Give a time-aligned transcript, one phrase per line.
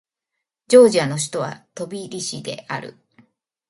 [0.67, 2.97] ジョージアの首都はトビリシである